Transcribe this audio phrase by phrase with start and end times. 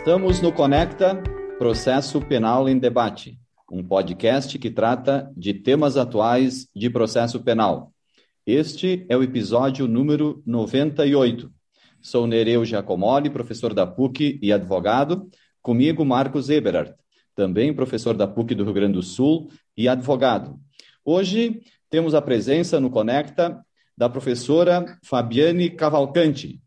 [0.00, 1.22] Estamos no Conecta
[1.58, 3.38] Processo Penal em Debate,
[3.70, 7.92] um podcast que trata de temas atuais de processo penal.
[8.46, 11.52] Este é o episódio número 98.
[12.00, 15.28] Sou Nereu Giacomoli, professor da PUC e advogado.
[15.60, 16.94] Comigo, Marcos Eberhardt,
[17.34, 20.58] também professor da PUC do Rio Grande do Sul e advogado.
[21.04, 23.62] Hoje temos a presença no Conecta
[23.94, 26.58] da professora Fabiane Cavalcante,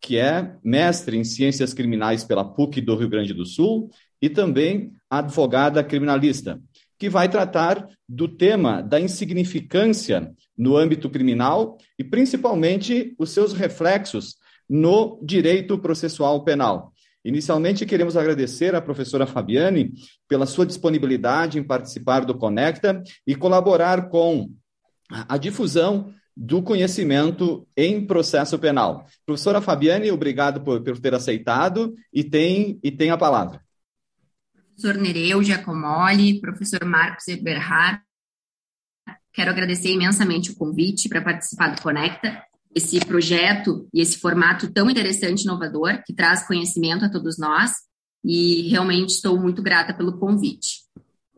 [0.00, 4.92] que é mestre em Ciências Criminais pela PUC do Rio Grande do Sul e também
[5.10, 6.60] advogada criminalista,
[6.98, 14.36] que vai tratar do tema da insignificância no âmbito criminal e principalmente os seus reflexos
[14.68, 16.92] no direito processual penal.
[17.24, 19.92] Inicialmente, queremos agradecer à professora Fabiane
[20.28, 24.48] pela sua disponibilidade em participar do Conecta e colaborar com
[25.10, 29.06] a difusão do conhecimento em processo penal.
[29.24, 33.64] Professora Fabiane, obrigado por, por ter aceitado e tem, e tem a palavra.
[34.74, 38.02] Professor Nereu Giacomoli, professor Marcos Eberhard,
[39.32, 42.42] quero agradecer imensamente o convite para participar do Conecta,
[42.74, 47.72] esse projeto e esse formato tão interessante e inovador, que traz conhecimento a todos nós,
[48.22, 50.84] e realmente estou muito grata pelo convite.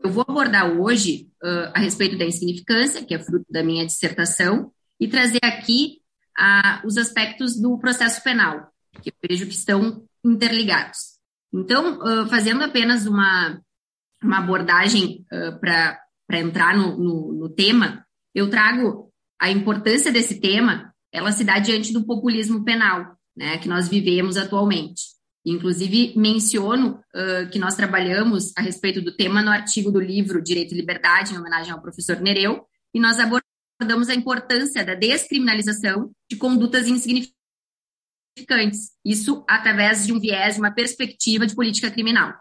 [0.03, 4.73] Eu vou abordar hoje uh, a respeito da insignificância, que é fruto da minha dissertação,
[4.99, 6.01] e trazer aqui
[6.37, 11.19] ah, os aspectos do processo penal, que eu vejo que estão interligados.
[11.53, 13.59] Então, uh, fazendo apenas uma,
[14.23, 18.05] uma abordagem uh, para entrar no, no, no, tema,
[18.35, 23.67] eu trago a importância desse tema, ela se dá diante do populismo penal, né, que
[23.67, 25.01] nós vivemos atualmente.
[25.45, 30.73] Inclusive, menciono uh, que nós trabalhamos a respeito do tema no artigo do livro Direito
[30.73, 33.48] e Liberdade, em homenagem ao professor Nereu, e nós abordamos
[33.79, 37.33] abordamos a importância da descriminalização de condutas insignificantes.
[39.05, 42.33] Isso através de um viés, de uma perspectiva de política criminal.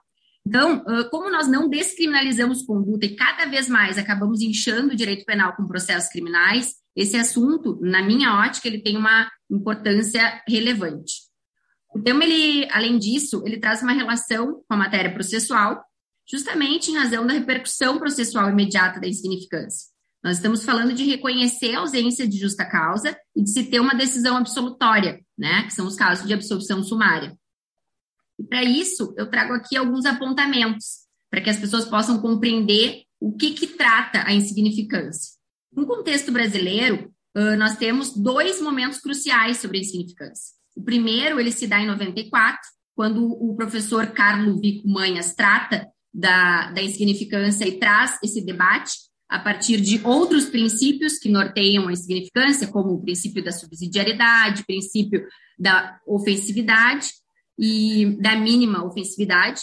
[0.44, 5.54] Então, como nós não descriminalizamos conduta e cada vez mais acabamos inchando o direito penal
[5.54, 11.28] com processos criminais, esse assunto, na minha ótica, ele tem uma importância relevante.
[11.94, 15.84] O tema, ele, além disso, ele traz uma relação com a matéria processual,
[16.28, 19.88] justamente em razão da repercussão processual imediata da insignificância.
[20.28, 23.94] Nós estamos falando de reconhecer a ausência de justa causa e de se ter uma
[23.94, 25.62] decisão absolutória, né?
[25.62, 27.34] Que são os casos de absolvição sumária.
[28.38, 33.34] E para isso, eu trago aqui alguns apontamentos, para que as pessoas possam compreender o
[33.38, 35.32] que, que trata a insignificância.
[35.72, 37.10] No contexto brasileiro,
[37.56, 40.54] nós temos dois momentos cruciais sobre a insignificância.
[40.76, 42.60] O primeiro, ele se dá em 94,
[42.94, 49.38] quando o professor Carlo Vico Manhas trata da, da insignificância e traz esse debate a
[49.38, 55.26] partir de outros princípios que norteiam a significância, como o princípio da subsidiariedade, princípio
[55.58, 57.10] da ofensividade
[57.58, 59.62] e da mínima ofensividade.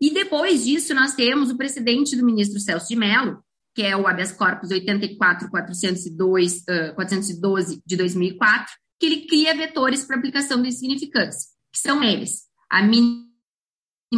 [0.00, 4.06] E depois disso, nós temos o precedente do ministro Celso de Mello, que é o
[4.06, 11.50] habeas corpus 84.402, uh, 412 de 2004, que ele cria vetores para aplicação da insignificância,
[11.72, 13.26] que são eles a mínima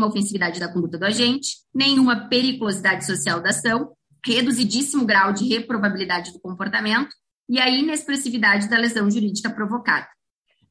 [0.06, 3.92] ofensividade da conduta do agente, nenhuma periculosidade social da ação,
[4.24, 7.14] reduzidíssimo grau de reprobabilidade do comportamento
[7.48, 10.08] e a inexpressividade da lesão jurídica provocada.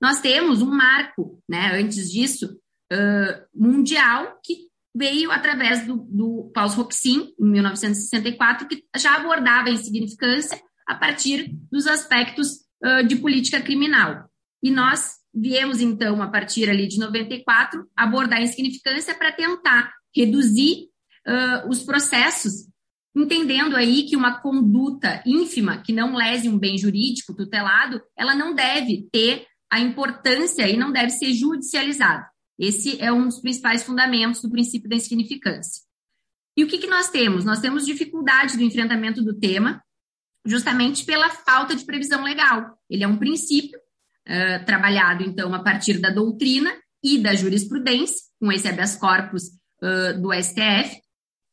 [0.02, 2.58] Nós temos um marco, né, antes disso,
[2.92, 9.72] uh, mundial, que veio através do, do Paus Roxin, em 1964, que já abordava a
[9.72, 14.30] insignificância a partir dos aspectos uh, de política criminal.
[14.64, 20.90] E nós viemos, então, a partir ali de 94, abordar a insignificância para tentar reduzir
[21.28, 22.68] uh, os processos
[23.16, 28.54] entendendo aí que uma conduta ínfima que não lese um bem jurídico tutelado, ela não
[28.54, 32.30] deve ter a importância e não deve ser judicializada.
[32.60, 35.82] Esse é um dos principais fundamentos do princípio da insignificância.
[36.56, 37.46] E o que, que nós temos?
[37.46, 39.82] Nós temos dificuldade do enfrentamento do tema,
[40.46, 42.78] justamente pela falta de previsão legal.
[42.90, 46.72] Ele é um princípio uh, trabalhado, então, a partir da doutrina
[47.04, 49.44] e da jurisprudência, com esse habeas corpus
[49.82, 51.02] uh, do STF,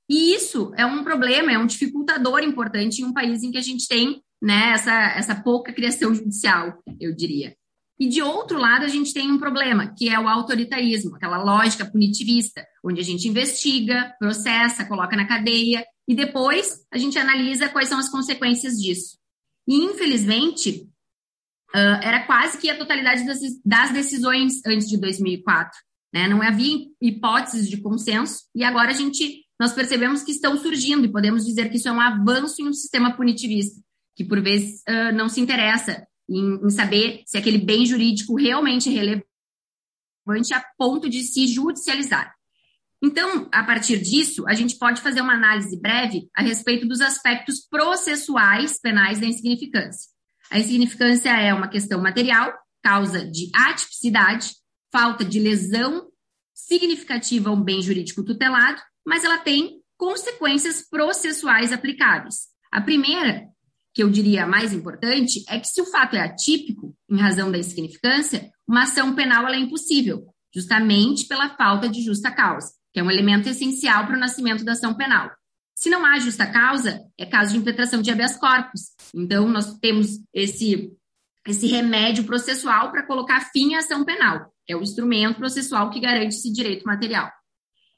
[0.08, 3.62] e isso é um problema, é um dificultador importante em um país em que a
[3.62, 7.54] gente tem né, essa, essa pouca criação judicial, eu diria.
[8.00, 11.84] E de outro lado, a gente tem um problema, que é o autoritarismo, aquela lógica
[11.84, 17.88] punitivista, onde a gente investiga, processa, coloca na cadeia e depois a gente analisa quais
[17.88, 19.18] são as consequências disso.
[19.66, 20.88] E, infelizmente,
[21.74, 25.76] era quase que a totalidade das, das decisões antes de 2004.
[26.14, 26.28] Né?
[26.28, 31.12] Não havia hipóteses de consenso e agora a gente nós percebemos que estão surgindo e
[31.12, 33.80] podemos dizer que isso é um avanço em um sistema punitivista,
[34.14, 38.88] que por vezes uh, não se interessa em, em, saber se aquele bem jurídico realmente
[38.88, 42.34] é relevante a ponto de se judicializar.
[43.02, 47.60] Então, a partir disso, a gente pode fazer uma análise breve a respeito dos aspectos
[47.60, 50.10] processuais penais da insignificância.
[50.50, 52.52] A insignificância é uma questão material,
[52.82, 54.50] causa de atipicidade,
[54.92, 56.08] falta de lesão
[56.54, 62.48] significativa a um bem jurídico tutelado, mas ela tem consequências processuais aplicáveis.
[62.70, 63.48] A primeira,
[63.94, 67.58] que eu diria mais importante, é que se o fato é atípico, em razão da
[67.58, 73.10] insignificância, uma ação penal é impossível, justamente pela falta de justa causa que é um
[73.10, 75.30] elemento essencial para o nascimento da ação penal.
[75.74, 78.90] Se não há justa causa, é caso de impetração de habeas corpus.
[79.14, 80.90] Então, nós temos esse,
[81.46, 84.52] esse remédio processual para colocar fim à ação penal.
[84.68, 87.30] É o instrumento processual que garante esse direito material.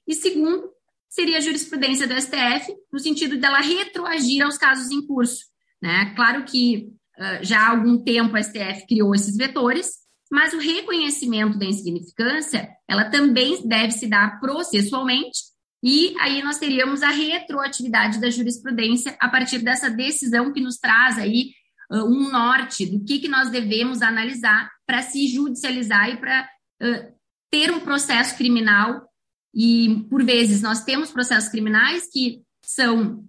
[0.07, 0.71] E segundo,
[1.11, 5.45] seria a jurisprudência do STF, no sentido dela retroagir aos casos em curso.
[5.83, 6.15] Né?
[6.15, 9.91] Claro que uh, já há algum tempo o STF criou esses vetores,
[10.31, 15.51] mas o reconhecimento da insignificância, ela também deve se dar processualmente,
[15.83, 21.19] e aí nós teríamos a retroatividade da jurisprudência a partir dessa decisão que nos traz
[21.19, 21.53] aí
[21.91, 26.49] uh, um norte do que, que nós devemos analisar para se judicializar e para
[26.83, 27.15] uh,
[27.51, 29.10] ter um processo criminal.
[29.55, 33.25] E, por vezes, nós temos processos criminais que são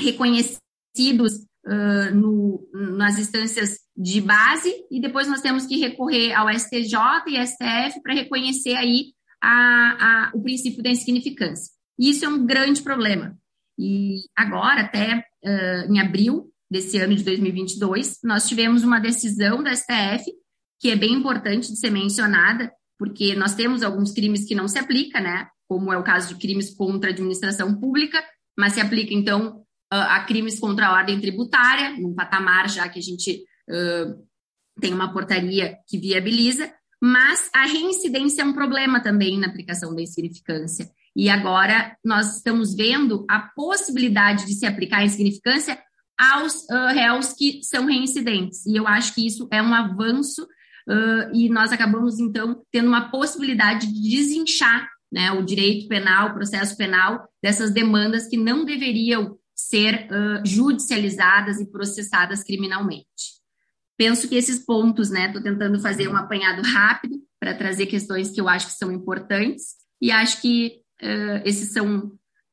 [0.00, 6.96] reconhecidos uh, no, nas instâncias de base e depois nós temos que recorrer ao STJ
[7.26, 9.12] e STF para reconhecer aí
[9.42, 11.72] a, a, o princípio da insignificância.
[11.98, 13.36] E isso é um grande problema.
[13.78, 19.74] E agora, até uh, em abril desse ano de 2022, nós tivemos uma decisão da
[19.74, 20.24] STF
[20.80, 24.78] que é bem importante de ser mencionada, porque nós temos alguns crimes que não se
[24.78, 25.48] aplica, né?
[25.68, 28.22] Como é o caso de crimes contra a administração pública,
[28.56, 33.02] mas se aplica, então, a crimes contra a ordem tributária, num patamar já que a
[33.02, 34.28] gente uh,
[34.80, 36.70] tem uma portaria que viabiliza,
[37.00, 40.90] mas a reincidência é um problema também na aplicação da insignificância.
[41.16, 45.78] E agora nós estamos vendo a possibilidade de se aplicar a insignificância
[46.18, 48.66] aos uh, réus que são reincidentes.
[48.66, 53.10] E eu acho que isso é um avanço uh, e nós acabamos, então, tendo uma
[53.10, 59.38] possibilidade de desinchar né, o direito penal, o processo penal dessas demandas que não deveriam
[59.54, 63.38] ser uh, judicializadas e processadas criminalmente.
[63.96, 68.40] Penso que esses pontos, né, estou tentando fazer um apanhado rápido para trazer questões que
[68.40, 72.12] eu acho que são importantes e acho que uh, esses são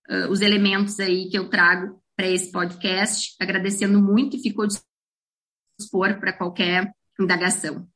[0.09, 4.65] uh, os elementos aí que eu trago para esse podcast, agradecendo muito e ficou
[5.77, 7.87] dispor para qualquer indagação.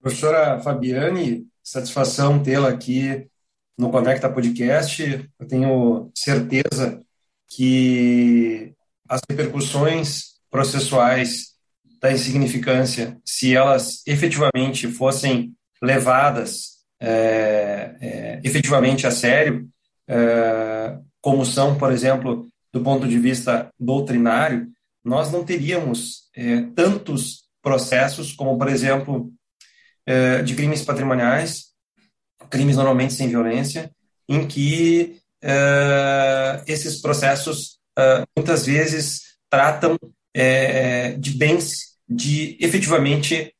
[0.00, 3.30] Professora Fabiane, satisfação tê-la aqui
[3.78, 5.28] no Conecta Podcast.
[5.38, 7.00] Eu tenho certeza
[7.48, 8.74] que
[9.08, 11.52] as repercussões processuais
[12.00, 19.68] da insignificância, se elas efetivamente fossem levadas é, é, efetivamente a sério,
[20.08, 24.68] é, como são, por exemplo, do ponto de vista doutrinário,
[25.04, 29.32] nós não teríamos é, tantos processos como, por exemplo,
[30.06, 31.71] é, de crimes patrimoniais,
[32.52, 33.90] crimes normalmente sem violência,
[34.28, 43.54] em que uh, esses processos uh, muitas vezes tratam uh, de bens de efetivamente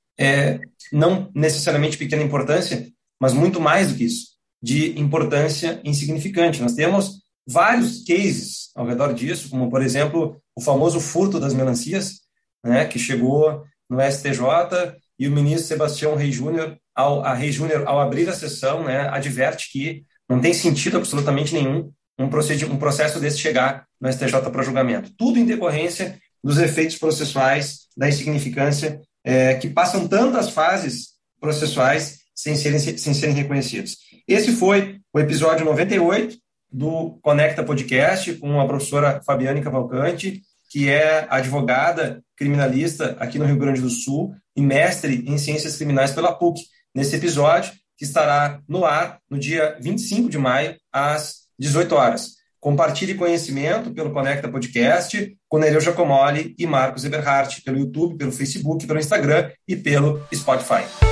[0.93, 2.87] não necessariamente pequena importância,
[3.19, 4.27] mas muito mais do que isso,
[4.63, 6.61] de importância insignificante.
[6.63, 12.21] Nós temos vários cases ao redor disso, como por exemplo o famoso furto das melancias,
[12.63, 17.87] né, que chegou no STJ e o ministro Sebastião Rei Júnior, ao, a Rei Júnior,
[17.87, 23.21] ao abrir a sessão, né, adverte que não tem sentido absolutamente nenhum um, um processo
[23.21, 25.13] desse chegar no STJ para julgamento.
[25.17, 31.11] Tudo em decorrência dos efeitos processuais, da insignificância, é, que passam tantas fases
[31.41, 33.99] processuais sem serem, sem serem reconhecidos.
[34.27, 36.37] Esse foi o episódio 98
[36.69, 43.59] do Conecta Podcast com a professora Fabiane Cavalcante, que é advogada criminalista aqui no Rio
[43.59, 46.63] Grande do Sul e mestre em ciências criminais pela PUC.
[46.95, 52.31] Nesse episódio, que estará no ar no dia 25 de maio, às 18 horas.
[52.59, 58.87] Compartilhe conhecimento pelo Conecta Podcast com Nereu Giacomoli e Marcos Eberhardt, pelo YouTube, pelo Facebook,
[58.87, 61.12] pelo Instagram e pelo Spotify.